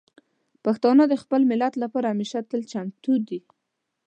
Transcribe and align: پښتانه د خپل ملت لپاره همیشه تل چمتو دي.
پښتانه 0.65 1.03
د 1.07 1.13
خپل 1.23 1.41
ملت 1.51 1.73
لپاره 1.83 2.05
همیشه 2.13 2.39
تل 2.49 2.61
چمتو 2.71 3.13
دي. 3.27 3.39